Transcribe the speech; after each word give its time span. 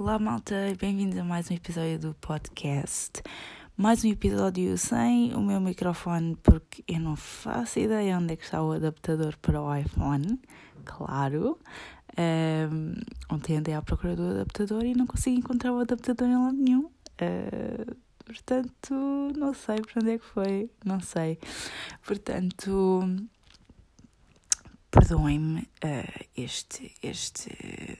Olá, 0.00 0.18
malta, 0.18 0.54
bem-vindos 0.80 1.18
a 1.18 1.22
mais 1.22 1.50
um 1.50 1.54
episódio 1.54 1.98
do 1.98 2.14
podcast. 2.14 3.22
Mais 3.76 4.02
um 4.02 4.08
episódio 4.08 4.78
sem 4.78 5.34
o 5.34 5.42
meu 5.42 5.60
microfone, 5.60 6.36
porque 6.36 6.82
eu 6.88 6.98
não 6.98 7.14
faço 7.16 7.80
ideia 7.80 8.16
onde 8.16 8.32
é 8.32 8.36
que 8.36 8.42
está 8.42 8.62
o 8.62 8.72
adaptador 8.72 9.36
para 9.42 9.60
o 9.60 9.76
iPhone. 9.76 10.40
Claro. 10.86 11.58
Um, 12.18 12.94
ontem 13.30 13.58
andei 13.58 13.74
à 13.74 13.82
procura 13.82 14.16
do 14.16 14.22
adaptador 14.30 14.86
e 14.86 14.94
não 14.94 15.06
consegui 15.06 15.36
encontrar 15.36 15.70
o 15.70 15.80
adaptador 15.80 16.26
em 16.26 16.34
lado 16.34 16.56
nenhum. 16.56 16.86
Uh, 17.20 17.94
portanto, 18.24 18.94
não 19.36 19.52
sei 19.52 19.82
para 19.82 20.00
onde 20.00 20.12
é 20.12 20.18
que 20.18 20.24
foi, 20.24 20.70
não 20.82 21.00
sei. 21.00 21.38
Portanto, 22.06 23.02
perdoem-me 24.90 25.60
uh, 25.60 26.24
este, 26.34 26.90
este 27.02 27.98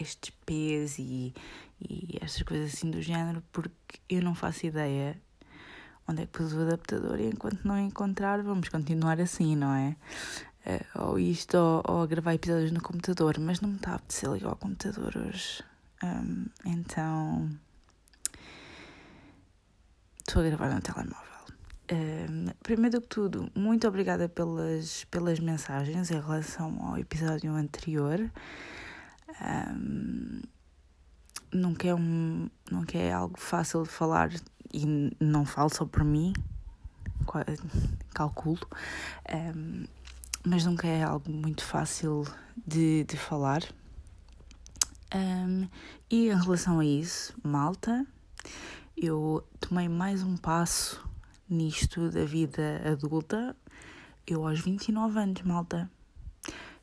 estes 0.00 0.30
P's 0.46 0.98
e, 0.98 1.34
e 1.80 2.18
estas 2.20 2.42
coisas 2.42 2.74
assim 2.74 2.90
do 2.90 3.02
género, 3.02 3.42
porque 3.52 4.00
eu 4.08 4.22
não 4.22 4.34
faço 4.34 4.66
ideia 4.66 5.20
onde 6.08 6.22
é 6.22 6.26
que 6.26 6.32
pus 6.32 6.52
o 6.52 6.60
adaptador 6.60 7.20
e 7.20 7.26
enquanto 7.26 7.64
não 7.64 7.78
encontrar, 7.78 8.42
vamos 8.42 8.68
continuar 8.68 9.20
assim, 9.20 9.54
não 9.54 9.72
é? 9.72 9.96
Uh, 10.66 11.06
ou 11.06 11.18
isto, 11.18 11.56
ou, 11.56 11.82
ou 11.86 12.06
gravar 12.06 12.34
episódios 12.34 12.72
no 12.72 12.82
computador, 12.82 13.38
mas 13.38 13.60
não 13.60 13.70
me 13.70 13.76
está 13.76 13.92
a 13.92 13.94
apetecer 13.94 14.30
ligar 14.30 14.50
ao 14.50 14.56
computador 14.56 15.16
hoje. 15.16 15.62
Um, 16.02 16.46
então. 16.64 17.50
Estou 20.18 20.42
a 20.42 20.46
gravar 20.46 20.74
no 20.74 20.80
telemóvel. 20.80 21.30
Um, 21.92 22.46
primeiro 22.62 23.00
que 23.00 23.08
tudo, 23.08 23.50
muito 23.54 23.88
obrigada 23.88 24.28
pelas, 24.28 25.04
pelas 25.04 25.40
mensagens 25.40 26.10
em 26.10 26.20
relação 26.20 26.78
ao 26.86 26.98
episódio 26.98 27.52
anterior. 27.52 28.30
Um, 29.40 30.40
nunca, 31.52 31.88
é 31.88 31.94
um, 31.94 32.48
nunca 32.70 32.98
é 32.98 33.12
algo 33.12 33.38
fácil 33.38 33.82
de 33.82 33.88
falar 33.88 34.30
e 34.72 35.14
não 35.20 35.44
falo 35.44 35.70
só 35.70 35.84
por 35.84 36.04
mim, 36.04 36.32
calculo, 38.14 38.60
um, 39.56 39.84
mas 40.44 40.64
nunca 40.64 40.86
é 40.86 41.02
algo 41.02 41.30
muito 41.30 41.64
fácil 41.64 42.24
de, 42.66 43.04
de 43.04 43.16
falar. 43.16 43.62
Um, 45.14 45.68
e 46.08 46.28
em 46.28 46.40
relação 46.40 46.78
a 46.78 46.84
isso, 46.84 47.34
malta, 47.42 48.06
eu 48.96 49.44
tomei 49.58 49.88
mais 49.88 50.22
um 50.22 50.36
passo 50.36 51.04
nisto 51.48 52.10
da 52.10 52.24
vida 52.24 52.80
adulta. 52.84 53.56
Eu, 54.26 54.46
aos 54.46 54.60
29 54.60 55.18
anos, 55.18 55.42
malta, 55.42 55.90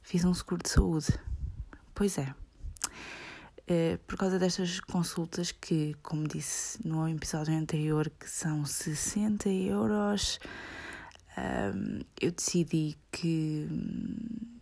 fiz 0.01 0.25
um 0.25 0.33
seguro 0.33 0.61
de 0.61 0.69
saúde. 0.69 1.26
Pois 1.97 2.15
é. 2.19 2.31
Eh, 3.65 3.97
por 4.05 4.17
causa 4.17 4.37
destas 4.37 4.79
consultas 4.79 5.51
que, 5.51 5.95
como 6.03 6.27
disse 6.27 6.87
no 6.87 7.09
episódio 7.09 7.55
anterior, 7.55 8.07
que 8.11 8.29
são 8.29 8.63
60 8.63 9.49
euros, 9.49 10.39
eu 12.21 12.31
decidi 12.31 12.95
que 13.11 13.67
hum, 13.71 14.59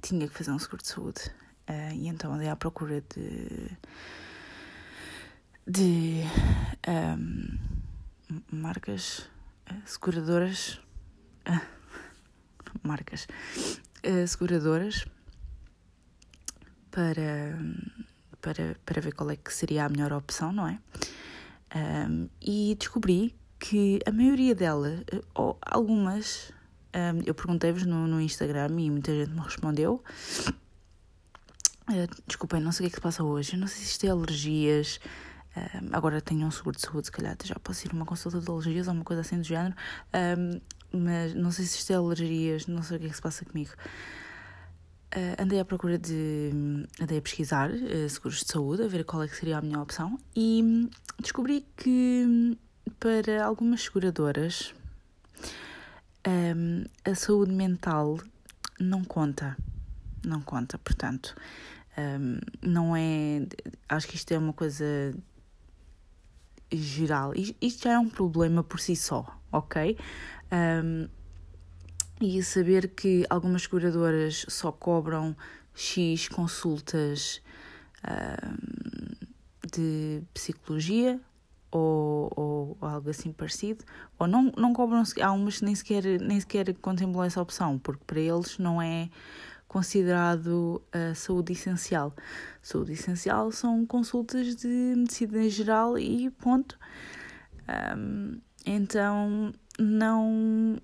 tinha 0.00 0.28
que 0.28 0.34
fazer 0.34 0.52
um 0.52 0.58
seguro 0.60 0.82
de 0.82 0.88
saúde. 0.88 1.20
Uh, 1.68 1.94
e 1.94 2.06
então 2.06 2.32
andei 2.32 2.48
à 2.48 2.54
procura 2.54 3.00
de. 3.00 3.76
de. 5.66 6.22
Um, 6.86 7.58
marcas 8.52 9.28
uh, 9.68 9.82
seguradoras. 9.84 10.80
Uh, 11.48 11.60
marcas. 12.86 13.26
seguradoras 14.28 15.06
para, 16.94 17.58
para, 18.40 18.76
para 18.86 19.00
ver 19.00 19.12
qual 19.12 19.28
é 19.28 19.36
que 19.36 19.52
seria 19.52 19.84
a 19.84 19.88
melhor 19.88 20.12
opção, 20.12 20.52
não 20.52 20.68
é? 20.68 20.78
Um, 21.74 22.28
e 22.40 22.76
descobri 22.78 23.34
que 23.58 23.98
a 24.06 24.12
maioria 24.12 24.54
delas, 24.54 25.00
ou 25.34 25.58
algumas, 25.60 26.52
um, 26.94 27.20
eu 27.26 27.34
perguntei-vos 27.34 27.84
no, 27.84 28.06
no 28.06 28.20
Instagram 28.20 28.68
e 28.78 28.90
muita 28.92 29.12
gente 29.12 29.32
me 29.32 29.40
respondeu. 29.40 30.04
Uh, 31.90 32.22
desculpem, 32.28 32.60
não 32.60 32.70
sei 32.70 32.86
o 32.86 32.88
que 32.88 32.92
é 32.92 32.94
que 32.94 32.96
se 32.96 33.02
passa 33.02 33.24
hoje. 33.24 33.54
Eu 33.54 33.58
não 33.58 33.66
sei 33.66 33.78
se 33.78 33.90
isto 33.90 34.06
é 34.06 34.10
alergias. 34.10 35.00
Um, 35.56 35.88
agora 35.96 36.20
tenho 36.20 36.46
um 36.46 36.50
seguro 36.52 36.76
de 36.76 36.82
saúde, 36.82 37.06
se 37.06 37.12
calhar 37.12 37.36
já 37.42 37.56
posso 37.56 37.84
ir 37.88 37.90
a 37.90 37.94
uma 37.94 38.06
consulta 38.06 38.40
de 38.40 38.48
alergias 38.48 38.86
ou 38.86 38.94
uma 38.94 39.04
coisa 39.04 39.22
assim 39.22 39.38
do 39.38 39.44
género. 39.44 39.74
mas 40.92 41.34
não 41.34 41.50
sei 41.50 41.64
se 41.64 41.78
isto 41.78 41.92
é 41.92 41.96
alergias, 41.96 42.68
não 42.68 42.84
sei 42.84 42.98
o 42.98 43.00
que 43.00 43.06
é 43.06 43.08
que 43.08 43.16
se 43.16 43.22
passa 43.22 43.44
comigo. 43.44 43.72
Uh, 45.16 45.40
andei 45.40 45.60
à 45.60 45.64
procura 45.64 45.96
de. 45.96 46.50
andei 47.00 47.18
a 47.18 47.22
pesquisar 47.22 47.70
uh, 47.70 48.08
seguros 48.08 48.40
de 48.40 48.50
saúde, 48.50 48.82
a 48.82 48.88
ver 48.88 49.04
qual 49.04 49.22
é 49.22 49.28
que 49.28 49.36
seria 49.36 49.58
a 49.58 49.62
minha 49.62 49.80
opção 49.80 50.18
e 50.34 50.90
descobri 51.20 51.64
que 51.76 52.58
para 52.98 53.44
algumas 53.44 53.82
seguradoras 53.82 54.74
um, 56.26 56.84
a 57.04 57.14
saúde 57.14 57.52
mental 57.52 58.18
não 58.80 59.04
conta. 59.04 59.56
Não 60.24 60.40
conta, 60.40 60.78
portanto, 60.78 61.36
um, 61.98 62.38
não 62.62 62.96
é. 62.96 63.46
Acho 63.88 64.08
que 64.08 64.16
isto 64.16 64.32
é 64.32 64.38
uma 64.38 64.52
coisa 64.52 65.14
geral. 66.72 67.32
Isto 67.60 67.84
já 67.84 67.92
é 67.92 67.98
um 67.98 68.08
problema 68.08 68.64
por 68.64 68.80
si 68.80 68.96
só, 68.96 69.38
ok? 69.52 69.96
Um, 70.50 71.08
e 72.20 72.42
saber 72.42 72.88
que 72.88 73.26
algumas 73.28 73.62
seguradoras 73.62 74.46
só 74.48 74.70
cobram 74.70 75.36
X 75.74 76.28
consultas 76.28 77.42
uh, 78.04 79.26
de 79.72 80.22
psicologia 80.32 81.20
ou, 81.70 82.32
ou, 82.36 82.78
algo 82.80 83.10
assim 83.10 83.32
parecido, 83.32 83.84
ou 84.16 84.28
não, 84.28 84.52
não 84.56 84.72
cobram, 84.72 85.02
há 85.20 85.32
umas 85.32 85.58
que 85.58 85.64
nem 85.64 85.74
sequer, 85.74 86.04
nem 86.20 86.38
sequer 86.38 86.72
contemplam 86.74 87.24
essa 87.24 87.42
opção, 87.42 87.80
porque 87.80 88.04
para 88.06 88.20
eles 88.20 88.58
não 88.58 88.80
é 88.80 89.10
considerado 89.66 90.80
a 90.92 91.16
saúde 91.16 91.52
essencial. 91.52 92.14
Saúde 92.62 92.92
essencial 92.92 93.50
são 93.50 93.84
consultas 93.84 94.54
de 94.54 94.68
medicina 94.68 95.48
geral 95.48 95.98
e 95.98 96.30
ponto. 96.30 96.78
Um, 97.98 98.40
então 98.64 99.52
não 99.76 100.78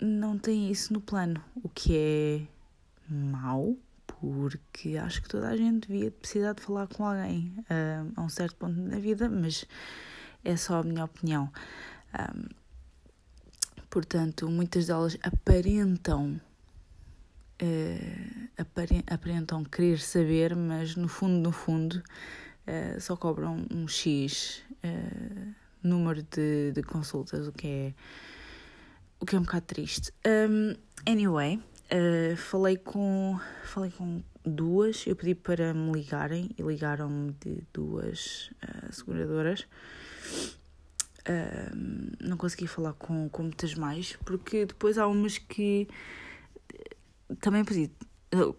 não 0.00 0.38
tem 0.38 0.70
isso 0.70 0.92
no 0.92 1.00
plano, 1.00 1.42
o 1.62 1.68
que 1.68 1.96
é 1.96 2.42
mau, 3.08 3.76
porque 4.06 4.96
acho 4.96 5.22
que 5.22 5.28
toda 5.28 5.48
a 5.48 5.56
gente 5.56 5.88
devia 5.88 6.10
precisar 6.10 6.52
de 6.52 6.62
falar 6.62 6.86
com 6.88 7.04
alguém 7.04 7.52
uh, 7.58 8.12
a 8.16 8.22
um 8.22 8.28
certo 8.28 8.56
ponto 8.56 8.80
da 8.80 8.98
vida, 8.98 9.28
mas 9.28 9.64
é 10.44 10.56
só 10.56 10.80
a 10.80 10.82
minha 10.82 11.04
opinião. 11.04 11.50
Um, 12.14 12.48
portanto, 13.90 14.48
muitas 14.48 14.86
delas 14.86 15.16
aparentam 15.22 16.40
uh, 17.62 18.48
aparentam 19.06 19.64
querer 19.64 19.98
saber, 19.98 20.54
mas 20.54 20.96
no 20.96 21.08
fundo, 21.08 21.42
no 21.42 21.52
fundo, 21.52 22.02
uh, 22.66 23.00
só 23.00 23.16
cobram 23.16 23.66
um 23.72 23.88
X 23.88 24.62
número 25.82 26.22
de, 26.22 26.72
de 26.72 26.82
consultas, 26.82 27.46
o 27.46 27.52
que 27.52 27.66
é 27.66 27.94
o 29.20 29.26
que 29.26 29.36
é 29.36 29.38
um 29.38 29.42
bocado 29.42 29.66
triste. 29.66 30.12
Um, 30.26 30.74
anyway, 31.10 31.56
uh, 31.92 32.36
falei, 32.36 32.76
com, 32.76 33.38
falei 33.64 33.90
com 33.90 34.22
duas, 34.44 35.06
eu 35.06 35.16
pedi 35.16 35.34
para 35.34 35.74
me 35.74 35.92
ligarem 35.92 36.50
e 36.56 36.62
ligaram-me 36.62 37.32
de 37.40 37.62
duas 37.72 38.50
uh, 38.62 38.92
seguradoras. 38.92 39.66
Uh, 41.28 42.16
não 42.20 42.36
consegui 42.36 42.66
falar 42.66 42.94
com, 42.94 43.28
com 43.28 43.42
muitas 43.42 43.74
mais, 43.74 44.16
porque 44.24 44.64
depois 44.64 44.96
há 44.98 45.06
umas 45.06 45.38
que 45.38 45.88
também 47.40 47.64
pedi. 47.64 47.90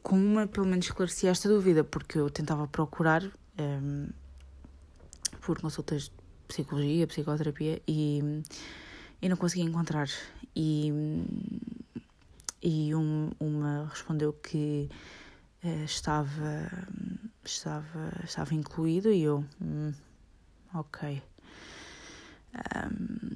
Com 0.01 0.15
uma, 0.15 0.47
pelo 0.47 0.65
menos, 0.65 0.85
esclareci 0.85 1.27
esta 1.27 1.47
dúvida, 1.47 1.83
porque 1.83 2.17
eu 2.17 2.27
tentava 2.29 2.67
procurar 2.67 3.23
um, 3.59 4.07
por 5.41 5.61
consultas 5.61 6.03
de 6.03 6.11
psicologia, 6.47 7.06
psicoterapia 7.06 7.79
e, 7.88 8.41
e 9.21 9.30
não 9.30 9.38
consegui 9.38 9.63
encontrar 9.63 10.10
e, 10.56 10.92
e 12.62 12.95
um, 12.95 13.31
uma 13.39 13.88
respondeu 13.89 14.33
que 14.33 14.89
uh, 15.63 15.83
estava, 15.83 16.69
estava, 17.44 18.12
estava 18.24 18.54
incluído 18.54 19.12
e 19.12 19.24
eu, 19.24 19.45
hum, 19.62 19.94
ok. 20.74 21.21
Um, 22.56 23.36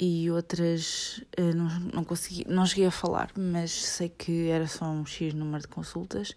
e 0.00 0.30
outras 0.30 1.24
uh, 1.38 1.54
não, 1.54 1.80
não 1.92 2.04
consegui, 2.04 2.46
não 2.48 2.64
cheguei 2.64 2.86
a 2.86 2.90
falar, 2.90 3.30
mas 3.36 3.72
sei 3.72 4.08
que 4.08 4.48
era 4.48 4.66
só 4.66 4.86
um 4.86 5.04
X 5.04 5.34
número 5.34 5.62
de 5.62 5.68
consultas. 5.68 6.34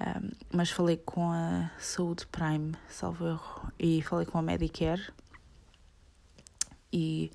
Um, 0.00 0.30
mas 0.52 0.70
falei 0.70 0.96
com 0.96 1.32
a 1.32 1.72
Saúde 1.78 2.26
Prime, 2.28 2.72
salvo 2.88 3.26
erro, 3.26 3.72
e 3.78 4.00
falei 4.02 4.26
com 4.26 4.38
a 4.38 4.42
Medicare 4.42 5.02
e 6.92 7.32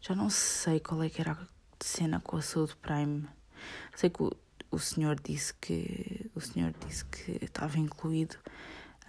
já 0.00 0.14
não 0.14 0.30
sei 0.30 0.80
qual 0.80 1.02
é 1.02 1.10
que 1.10 1.20
era 1.20 1.34
de 1.34 1.86
cena 1.86 2.20
com 2.20 2.36
a 2.36 2.42
Saúde 2.42 2.76
Prime. 2.76 3.26
Sei 3.94 4.10
que 4.10 4.22
o, 4.22 4.32
o 4.70 4.78
senhor 4.78 5.20
disse 5.20 5.54
que 5.54 6.30
o 6.34 6.40
senhor 6.40 6.74
disse 6.86 7.04
que 7.04 7.44
estava 7.44 7.78
incluído, 7.78 8.36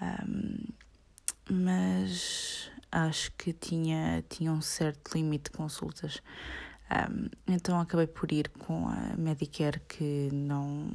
Um, 0.01 0.63
mas 1.50 2.71
acho 2.91 3.31
que 3.33 3.53
tinha, 3.53 4.24
tinha 4.30 4.51
um 4.51 4.62
certo 4.62 5.13
limite 5.15 5.51
de 5.51 5.57
consultas. 5.57 6.21
Um, 6.89 7.30
então 7.47 7.80
acabei 7.80 8.07
por 8.07 8.31
ir 8.31 8.50
com 8.50 8.88
a 8.88 9.15
Medicare 9.18 9.80
que 9.88 10.30
não, 10.31 10.89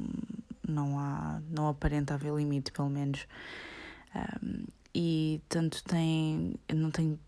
não 0.67 0.99
há, 0.99 1.41
não 1.49 1.67
aparenta 1.69 2.15
haver 2.15 2.33
limite, 2.33 2.71
pelo 2.71 2.89
menos. 2.89 3.27
Um, 4.15 4.65
e 4.93 5.41
tanto 5.49 5.83
tem, 5.83 6.55
não 6.73 6.89
tenho 6.89 7.19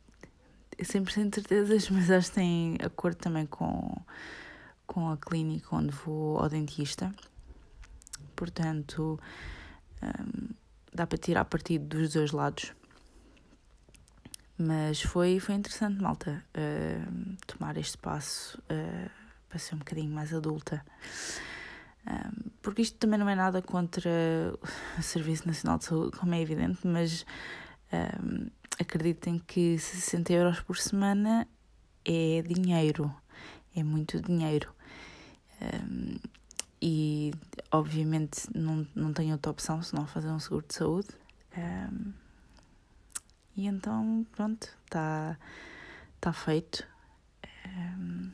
100% 0.79 1.35
certezas, 1.35 1.89
mas 1.91 2.09
acho 2.09 2.29
que 2.29 2.35
tem 2.35 2.77
acordo 2.83 3.17
também 3.17 3.45
com, 3.45 3.95
com 4.85 5.09
a 5.09 5.17
clínica 5.17 5.75
onde 5.75 5.91
vou 5.91 6.37
ao 6.39 6.49
dentista. 6.49 7.13
Portanto, 8.35 9.19
um, 10.03 10.49
dá 10.93 11.07
para 11.07 11.17
tirar 11.17 11.45
partido 11.45 11.97
dos 11.97 12.13
dois 12.13 12.31
lados. 12.31 12.73
Mas 14.57 15.01
foi, 15.01 15.39
foi 15.39 15.53
interessante, 15.53 16.01
malta, 16.01 16.43
uh, 16.55 17.37
tomar 17.45 17.77
este 17.77 17.97
passo 17.97 18.57
uh, 18.63 19.09
para 19.47 19.59
ser 19.59 19.75
um 19.75 19.79
bocadinho 19.79 20.11
mais 20.11 20.33
adulta. 20.33 20.83
Um, 22.07 22.49
porque 22.61 22.81
isto 22.81 22.97
também 22.97 23.19
não 23.19 23.29
é 23.29 23.35
nada 23.35 23.61
contra 23.61 24.09
o 24.97 25.01
Serviço 25.01 25.45
Nacional 25.45 25.77
de 25.77 25.85
Saúde, 25.85 26.17
como 26.17 26.33
é 26.33 26.41
evidente, 26.41 26.87
mas 26.87 27.25
um, 27.93 28.47
acreditem 28.79 29.39
que 29.39 29.77
60 29.77 30.33
euros 30.33 30.59
por 30.61 30.77
semana 30.77 31.47
é 32.05 32.41
dinheiro, 32.41 33.13
é 33.75 33.83
muito 33.83 34.21
dinheiro. 34.21 34.73
Um, 35.61 36.17
e 36.81 37.31
obviamente 37.71 38.47
não, 38.55 38.87
não 38.93 39.11
tenho 39.11 39.31
outra 39.31 39.51
opção 39.51 39.81
senão 39.81 40.05
fazer 40.05 40.29
um 40.29 40.39
seguro 40.39 40.65
de 40.67 40.73
saúde. 40.75 41.09
Um, 41.57 42.13
e 43.55 43.65
então, 43.65 44.25
pronto, 44.33 44.69
está 44.85 45.37
tá 46.21 46.31
feito. 46.31 46.87
Um, 47.65 48.31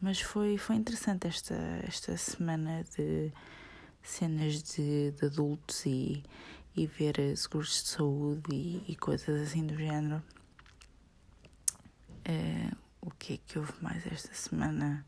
mas 0.00 0.20
foi, 0.20 0.56
foi 0.56 0.76
interessante 0.76 1.26
esta, 1.26 1.54
esta 1.86 2.16
semana 2.16 2.84
de 2.96 3.32
cenas 4.02 4.62
de, 4.62 5.10
de 5.12 5.26
adultos 5.26 5.84
e, 5.84 6.22
e 6.76 6.86
ver 6.86 7.36
seguros 7.36 7.82
de 7.82 7.88
saúde 7.88 8.54
e, 8.54 8.84
e 8.88 8.96
coisas 8.96 9.40
assim 9.40 9.66
do 9.66 9.76
género. 9.76 10.22
Uh, 12.28 12.76
o 13.00 13.10
que 13.12 13.34
é 13.34 13.38
que 13.46 13.58
houve 13.58 13.72
mais 13.80 14.06
esta 14.06 14.34
semana? 14.34 15.06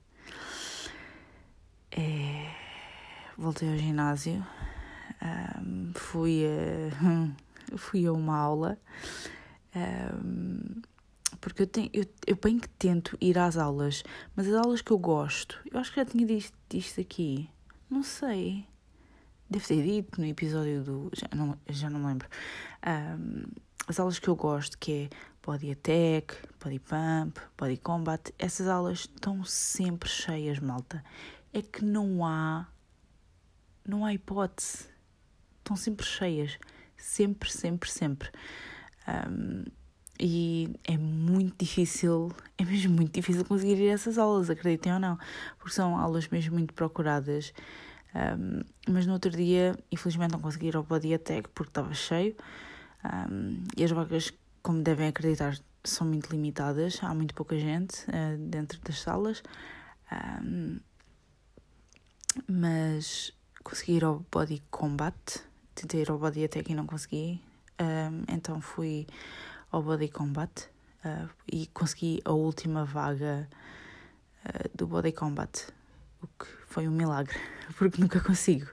É, 1.91 2.55
voltei 3.37 3.69
ao 3.69 3.77
ginásio, 3.77 4.47
um, 5.61 5.93
fui, 5.95 6.45
a, 6.47 7.37
fui 7.77 8.07
a 8.07 8.13
uma 8.13 8.37
aula 8.37 8.79
um, 9.75 10.81
porque 11.41 11.63
eu, 11.63 11.67
tenho, 11.67 11.91
eu, 11.93 12.05
eu 12.27 12.37
bem 12.37 12.59
que 12.59 12.69
tento 12.69 13.17
ir 13.21 13.39
às 13.39 13.57
aulas, 13.57 14.03
mas 14.35 14.47
as 14.47 14.55
aulas 14.55 14.83
que 14.83 14.91
eu 14.91 14.99
gosto, 14.99 15.61
eu 15.71 15.79
acho 15.79 15.93
que 15.93 16.01
já 16.01 16.05
tinha 16.05 16.27
dito 16.27 16.53
isto 16.73 17.01
aqui, 17.01 17.49
não 17.89 18.03
sei. 18.03 18.67
Deve 19.51 19.67
ter 19.67 19.83
dito 19.83 20.21
no 20.21 20.27
episódio 20.27 20.83
do. 20.83 21.11
Já 21.15 21.29
não, 21.35 21.59
já 21.69 21.89
não 21.91 22.07
lembro. 22.07 22.29
Um, 22.87 23.45
as 23.87 23.99
aulas 23.99 24.19
que 24.19 24.29
eu 24.29 24.37
gosto, 24.37 24.77
que 24.79 24.93
é 24.93 25.17
Body 25.43 25.71
Attack, 25.71 26.37
Body 26.63 26.79
Pump, 26.79 27.41
Body 27.57 27.79
Combat, 27.79 28.33
essas 28.39 28.69
aulas 28.69 29.01
estão 29.01 29.43
sempre 29.45 30.09
cheias, 30.09 30.59
malta. 30.59 31.03
É 31.53 31.63
que 31.63 31.85
não 31.85 32.25
há. 32.27 32.67
Não 33.87 34.05
há 34.05 34.13
hipótese. 34.13 34.87
Estão 35.59 35.77
sempre 35.77 36.05
cheias. 36.05 36.59
Sempre, 36.97 37.51
sempre, 37.51 37.91
sempre. 37.91 38.31
Um, 39.09 39.65
e 40.21 40.69
é 40.85 40.97
muito 40.99 41.65
difícil, 41.65 42.33
é 42.59 42.65
mesmo 42.65 42.93
muito 42.95 43.15
difícil 43.15 43.45
conseguir 43.45 43.77
ir 43.77 43.91
a 43.91 43.93
essas 43.95 44.19
aulas, 44.19 44.51
acreditem 44.51 44.93
ou 44.93 44.99
não, 44.99 45.17
porque 45.59 45.73
são 45.73 45.97
aulas 45.97 46.27
mesmo 46.29 46.55
muito 46.55 46.75
procuradas. 46.75 47.53
Um, 48.15 48.63
mas 48.93 49.07
no 49.07 49.13
outro 49.13 49.31
dia, 49.31 49.77
infelizmente, 49.93 50.33
não 50.33 50.41
consegui 50.41 50.69
ir 50.69 50.77
ao 50.77 50.83
Attack 50.83 51.49
porque 51.55 51.71
estava 51.71 51.93
cheio. 51.95 52.37
Um, 53.05 53.65
e 53.77 53.85
as 53.85 53.91
vagas, 53.91 54.33
como 54.63 54.83
devem 54.83 55.09
acreditar, 55.09 55.59
são 55.85 56.07
muito 56.07 56.31
limitadas, 56.31 56.99
há 57.03 57.15
muito 57.15 57.35
pouca 57.35 57.59
gente 57.59 58.05
uh, 58.09 58.39
dentro 58.39 58.81
das 58.81 59.01
salas. 59.01 59.43
Um, 60.43 60.81
mas 62.47 63.33
consegui 63.63 63.93
ir 63.97 64.05
ao 64.05 64.25
Body 64.31 64.63
Combat, 64.71 65.15
tentei 65.75 66.03
ir 66.03 66.11
ao 66.11 66.19
Body 66.19 66.45
Attack 66.45 66.71
e 66.71 66.75
não 66.75 66.87
consegui, 66.87 67.41
um, 67.81 68.25
então 68.33 68.61
fui 68.61 69.07
ao 69.71 69.83
Body 69.83 70.09
Combat 70.09 70.69
uh, 71.05 71.29
e 71.51 71.67
consegui 71.69 72.21
a 72.25 72.33
última 72.33 72.85
vaga 72.85 73.49
uh, 74.45 74.77
do 74.77 74.87
Body 74.87 75.13
Combat, 75.13 75.67
o 76.23 76.27
que 76.27 76.47
foi 76.67 76.89
um 76.89 76.93
milagre, 76.93 77.37
porque 77.77 78.01
nunca 78.01 78.21
consigo. 78.21 78.67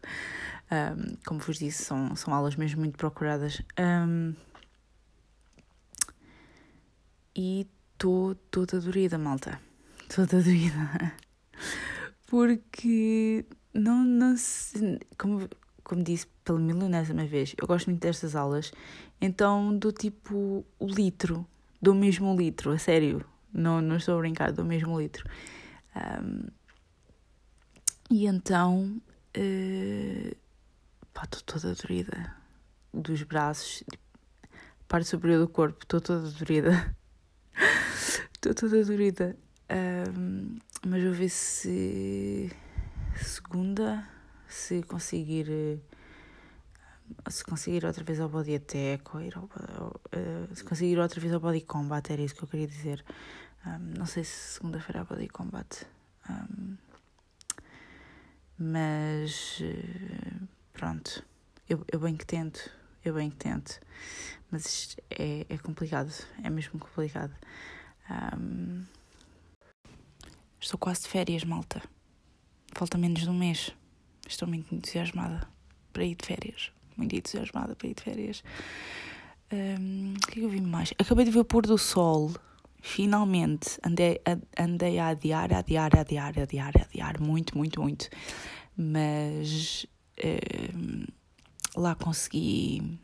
Um, 0.72 1.16
como 1.26 1.40
vos 1.40 1.60
disse, 1.60 1.84
são, 1.84 2.16
são 2.16 2.34
aulas 2.34 2.56
mesmo 2.56 2.80
muito 2.80 2.98
procuradas. 2.98 3.62
Um, 3.80 4.34
e 7.36 7.68
estou 7.94 8.36
toda 8.50 8.80
dorida, 8.80 9.18
malta. 9.18 9.60
Toda 10.14 10.42
dorida. 10.42 11.14
Porque 12.28 13.46
não, 13.74 14.04
não 14.04 14.36
se, 14.36 15.00
como, 15.18 15.48
como 15.84 16.04
disse 16.04 16.28
pela 16.44 16.60
milionésima 16.60 17.26
vez, 17.26 17.54
eu 17.60 17.68
gosto 17.68 17.88
muito 17.88 18.02
destas 18.02 18.36
aulas, 18.36 18.72
então 19.22 19.78
do 19.78 19.92
tipo 19.92 20.66
o 20.80 20.88
litro, 20.88 21.46
do 21.82 21.94
mesmo 21.94 22.36
litro, 22.36 22.72
a 22.72 22.78
sério, 22.78 23.24
não, 23.54 23.82
não 23.82 23.98
estou 23.98 24.16
a 24.16 24.20
brincar, 24.20 24.52
do 24.52 24.66
mesmo 24.66 25.00
litro. 25.00 25.30
Um, 25.96 26.48
e 28.10 28.28
então, 28.28 29.02
uh, 29.38 30.36
pá, 31.14 31.24
estou 31.24 31.42
toda 31.42 31.74
dorida, 31.74 32.36
dos 32.94 33.24
braços, 33.24 33.84
parte 34.88 35.08
superior 35.08 35.40
do 35.40 35.48
corpo, 35.48 35.84
estou 35.84 36.00
toda 36.00 36.30
dorida, 36.32 36.96
estou 38.34 38.54
toda 38.54 38.86
dorida. 38.86 39.36
Um, 39.68 40.60
mas 40.86 41.04
vou 41.04 41.14
ver 41.14 41.30
se 41.30 42.52
segunda 43.16 44.08
se 44.48 44.84
conseguir 44.84 45.48
eh, 45.50 45.80
se 47.30 47.44
conseguir 47.44 47.84
outra 47.86 48.04
vez 48.04 48.20
ao 48.20 48.30
body 48.30 48.56
attack 48.56 49.04
ou 49.16 49.22
ir 49.22 49.36
ao, 49.36 49.46
uh, 49.46 50.56
se 50.56 50.64
conseguir 50.64 51.00
outra 51.00 51.20
vez 51.20 51.34
ao 51.34 51.40
body 51.40 51.62
combat 51.62 52.12
era 52.12 52.22
isso 52.22 52.36
que 52.36 52.44
eu 52.44 52.48
queria 52.48 52.68
dizer. 52.68 53.04
Um, 53.66 53.98
não 53.98 54.06
sei 54.06 54.24
se 54.24 54.54
segunda-feira 54.54 55.02
é 55.02 55.04
body 55.04 55.28
combat. 55.30 55.88
Um, 56.30 56.78
mas 58.58 59.60
uh, 59.60 60.48
pronto 60.74 61.24
eu, 61.68 61.84
eu 61.92 62.00
bem 62.00 62.16
que 62.16 62.26
tento 62.26 62.72
eu 63.04 63.14
bem 63.14 63.30
que 63.30 63.38
tento 63.38 63.80
mas 64.52 64.96
é, 65.10 65.46
é 65.50 65.58
complicado 65.58 66.12
é 66.44 66.50
mesmo 66.50 66.80
complicado 66.80 67.34
um, 68.38 68.84
estou 70.60 70.80
quase 70.80 71.04
de 71.04 71.10
férias 71.10 71.44
malta 71.44 71.82
falta 72.74 72.98
menos 72.98 73.22
de 73.22 73.30
um 73.30 73.38
mês 73.38 73.74
Estou 74.28 74.48
muito 74.48 74.74
entusiasmada 74.74 75.48
para 75.94 76.04
ir 76.04 76.16
de 76.16 76.26
férias. 76.26 76.72
Muito 76.98 77.16
entusiasmada 77.16 77.76
para 77.76 77.88
ir 77.88 77.94
de 77.94 78.02
férias. 78.02 78.44
Um, 79.52 80.14
o 80.14 80.28
que 80.28 80.32
é 80.32 80.34
que 80.34 80.42
eu 80.42 80.50
vi 80.50 80.62
mais? 80.62 80.94
Acabei 80.98 81.26
de 81.26 81.32
ver 81.32 81.40
o 81.40 81.46
pôr 81.46 81.66
do 81.66 81.78
sol. 81.78 82.32
Finalmente. 82.88 83.80
Andei, 83.84 84.22
andei 84.56 85.00
a 85.00 85.08
adiar, 85.08 85.52
a 85.52 85.58
adiar, 85.58 85.90
a 85.98 86.02
adiar, 86.02 86.38
a 86.38 86.44
adiar, 86.44 86.72
a 86.78 86.82
adiar. 86.84 87.20
Muito, 87.20 87.58
muito, 87.58 87.82
muito. 87.82 88.08
Mas 88.78 89.88
um, 90.24 91.04
lá 91.76 91.96
consegui. 91.96 93.00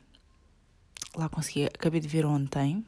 Lá 1.17 1.27
consegui. 1.27 1.65
Acabei 1.65 1.99
de 1.99 2.07
ver 2.07 2.27
ontem. 2.27 2.85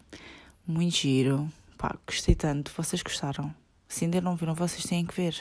Muito 0.68 0.96
giro. 0.96 1.50
Pá, 1.80 1.98
gostei 2.06 2.36
tanto. 2.36 2.72
Vocês 2.78 3.02
gostaram? 3.02 3.54
Se 3.88 4.06
ainda 4.06 4.22
não 4.22 4.36
viram, 4.36 4.54
vocês 4.54 4.84
têm 4.84 5.04
que 5.04 5.16
ver 5.16 5.36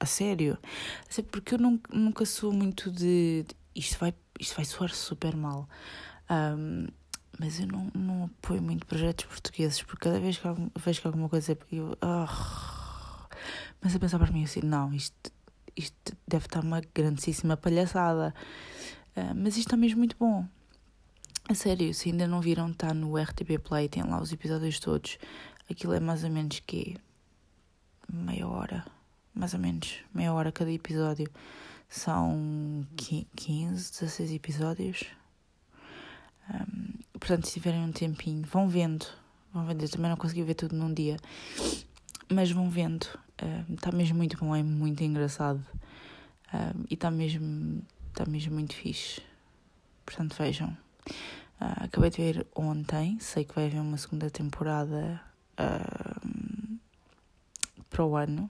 a 0.00 0.04
sério. 0.04 0.58
Porque 1.30 1.54
eu 1.54 1.58
nunca, 1.58 1.96
nunca 1.96 2.26
sou 2.26 2.52
muito 2.52 2.90
de. 2.90 3.46
Isto 3.72 4.00
vai, 4.00 4.12
isto 4.40 4.56
vai 4.56 4.64
soar 4.64 4.92
super 4.92 5.36
mal. 5.36 5.68
Um, 6.28 6.88
mas 7.38 7.60
eu 7.60 7.66
não, 7.66 7.90
não 7.94 8.24
apoio 8.24 8.60
muito 8.60 8.84
projetos 8.84 9.24
portugueses, 9.26 9.82
porque 9.82 10.04
cada 10.04 10.18
vez 10.18 10.38
que 10.38 10.48
vejo 10.76 11.00
que 11.00 11.06
alguma 11.06 11.28
coisa. 11.28 11.56
Eu. 11.70 11.96
Oh, 12.02 13.28
mas 13.80 13.94
a 13.94 13.98
pensar 13.98 14.18
para 14.18 14.32
mim 14.32 14.44
assim: 14.44 14.60
não, 14.60 14.92
isto, 14.92 15.30
isto 15.76 16.16
deve 16.26 16.46
estar 16.46 16.60
uma 16.60 16.82
grandíssima 16.94 17.56
palhaçada. 17.56 18.34
Uh, 19.16 19.34
mas 19.36 19.56
isto 19.56 19.68
está 19.68 19.76
mesmo 19.76 19.98
muito 19.98 20.16
bom. 20.18 20.46
A 21.48 21.54
sério, 21.54 21.94
se 21.94 22.10
ainda 22.10 22.26
não 22.26 22.40
viram, 22.40 22.70
está 22.70 22.92
no 22.92 23.16
RTP 23.16 23.58
Play, 23.62 23.88
tem 23.88 24.02
lá 24.02 24.20
os 24.20 24.32
episódios 24.32 24.80
todos. 24.80 25.18
Aquilo 25.70 25.94
é 25.94 26.00
mais 26.00 26.24
ou 26.24 26.30
menos 26.30 26.60
que 26.60 26.96
meia 28.12 28.46
hora, 28.46 28.84
mais 29.34 29.54
ou 29.54 29.60
menos 29.60 30.00
meia 30.12 30.32
hora 30.32 30.52
cada 30.52 30.70
episódio. 30.70 31.30
São 31.88 32.86
15, 32.96 33.92
16 33.92 34.32
episódios. 34.32 35.04
Um, 36.50 36.87
portanto, 37.28 37.46
se 37.46 37.52
tiverem 37.52 37.84
um 37.84 37.92
tempinho, 37.92 38.42
vão 38.46 38.66
vendo. 38.66 39.06
Vão 39.52 39.66
vendo. 39.66 39.84
Eu 39.84 39.90
também 39.90 40.08
não 40.08 40.16
consegui 40.16 40.42
ver 40.42 40.54
tudo 40.54 40.74
num 40.74 40.94
dia. 40.94 41.18
Mas 42.26 42.50
vão 42.50 42.70
vendo. 42.70 43.06
Está 43.70 43.90
uh, 43.90 43.94
mesmo 43.94 44.16
muito 44.16 44.38
bom, 44.38 44.56
é 44.56 44.62
muito 44.62 45.04
engraçado. 45.04 45.62
Uh, 46.46 46.86
e 46.88 46.94
está 46.94 47.10
mesmo, 47.10 47.82
tá 48.14 48.24
mesmo 48.24 48.54
muito 48.54 48.74
fixe. 48.74 49.20
Portanto, 50.06 50.34
vejam. 50.38 50.68
Uh, 51.60 51.84
acabei 51.84 52.08
de 52.08 52.16
ver 52.16 52.46
ontem. 52.54 53.18
Sei 53.20 53.44
que 53.44 53.54
vai 53.54 53.66
haver 53.66 53.80
uma 53.80 53.98
segunda 53.98 54.30
temporada 54.30 55.20
para 57.90 58.06
o 58.06 58.16
ano. 58.16 58.48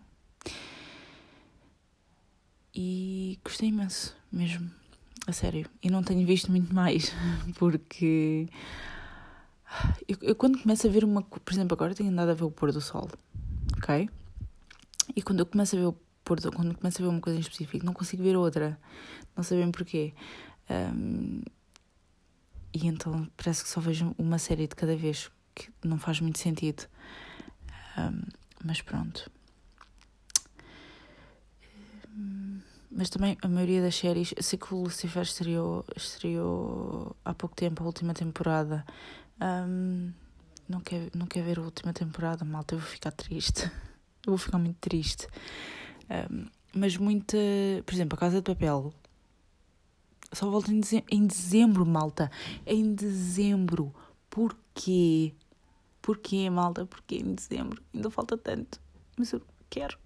E 2.72 3.40
gostei 3.42 3.70
imenso, 3.70 4.16
mesmo. 4.30 4.77
A 5.28 5.32
sério. 5.32 5.68
E 5.82 5.90
não 5.90 6.02
tenho 6.02 6.26
visto 6.26 6.50
muito 6.50 6.74
mais, 6.74 7.12
porque. 7.58 8.48
Eu, 10.08 10.16
eu, 10.22 10.34
quando 10.34 10.58
começo 10.58 10.86
a 10.86 10.90
ver 10.90 11.04
uma. 11.04 11.20
Por 11.22 11.52
exemplo, 11.52 11.74
agora 11.74 11.94
tenho 11.94 12.08
andado 12.08 12.30
a 12.30 12.34
ver 12.34 12.44
o 12.44 12.50
pôr 12.50 12.72
do 12.72 12.80
sol, 12.80 13.10
ok? 13.76 14.08
E 15.14 15.20
quando 15.20 15.40
eu 15.40 15.46
começo 15.46 15.76
a 15.76 15.78
ver 15.78 15.84
o 15.84 15.92
pôr 16.24 16.40
do 16.40 16.50
quando 16.50 16.74
começo 16.74 17.02
a 17.02 17.04
ver 17.04 17.10
uma 17.10 17.20
coisa 17.20 17.38
em 17.38 17.42
específico, 17.42 17.84
não 17.84 17.92
consigo 17.92 18.22
ver 18.22 18.36
outra. 18.36 18.80
Não 19.36 19.44
sei 19.44 19.58
bem 19.58 19.70
porquê. 19.70 20.14
Um, 20.70 21.42
e 22.72 22.86
então 22.86 23.30
parece 23.36 23.62
que 23.64 23.68
só 23.68 23.82
vejo 23.82 24.14
uma 24.16 24.38
série 24.38 24.66
de 24.66 24.74
cada 24.74 24.96
vez, 24.96 25.30
que 25.54 25.70
não 25.84 25.98
faz 25.98 26.22
muito 26.22 26.38
sentido. 26.38 26.84
Um, 27.98 28.22
mas 28.64 28.80
pronto. 28.80 29.30
Mas 32.90 33.10
também 33.10 33.36
a 33.42 33.48
maioria 33.48 33.82
das 33.82 33.94
séries, 33.94 34.32
eu 34.36 34.42
sei 34.42 34.58
que 34.58 34.74
o 34.74 34.82
Lucifer 34.82 35.22
estreou, 35.22 35.84
estreou 35.94 37.14
há 37.24 37.34
pouco 37.34 37.54
tempo, 37.54 37.82
a 37.82 37.86
última 37.86 38.14
temporada. 38.14 38.84
Um, 39.40 40.10
não, 40.68 40.80
quer, 40.80 41.10
não 41.14 41.26
quer 41.26 41.42
ver 41.42 41.58
a 41.58 41.62
última 41.62 41.92
temporada, 41.92 42.44
malta, 42.44 42.74
eu 42.74 42.78
vou 42.78 42.88
ficar 42.88 43.12
triste. 43.12 43.70
Eu 44.26 44.32
vou 44.32 44.38
ficar 44.38 44.58
muito 44.58 44.76
triste. 44.78 45.26
Um, 46.10 46.46
mas 46.74 46.96
muita. 46.98 47.38
Por 47.86 47.94
exemplo, 47.94 48.16
a 48.16 48.20
Casa 48.20 48.42
de 48.42 48.42
Papel. 48.42 48.92
Só 50.32 50.50
volta 50.50 50.70
em 50.70 50.80
dezembro, 50.80 51.06
em 51.10 51.26
dezembro, 51.26 51.86
malta. 51.86 52.30
Em 52.66 52.94
dezembro. 52.94 53.94
Porquê? 54.28 55.34
Porquê, 56.02 56.50
malta? 56.50 56.84
Porquê 56.84 57.16
em 57.16 57.34
dezembro? 57.34 57.82
Ainda 57.94 58.10
falta 58.10 58.36
tanto. 58.36 58.78
Mas 59.16 59.32
eu 59.32 59.40
quero. 59.70 59.96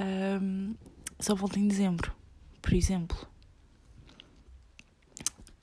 Um, 0.00 0.74
só 1.22 1.36
volta 1.36 1.58
em 1.58 1.68
dezembro, 1.68 2.12
por 2.60 2.72
exemplo. 2.74 3.16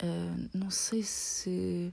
Uh, 0.02 0.48
não 0.54 0.70
sei 0.70 1.02
se 1.02 1.92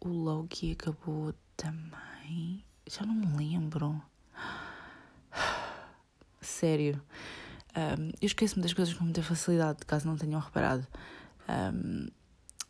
o 0.00 0.08
Loki 0.08 0.72
acabou 0.72 1.34
também. 1.56 2.64
Já 2.88 3.04
não 3.04 3.14
me 3.14 3.26
lembro. 3.36 4.00
Sério. 6.40 7.02
Um, 7.76 8.08
eu 8.20 8.26
esqueço-me 8.26 8.62
das 8.62 8.72
coisas 8.72 8.94
com 8.94 9.04
muita 9.04 9.22
facilidade, 9.22 9.84
caso 9.86 10.06
não 10.06 10.16
tenham 10.16 10.40
reparado. 10.40 10.86
Um, 11.48 12.08